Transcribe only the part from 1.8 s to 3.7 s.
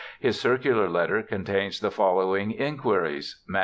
following inquiries (MS.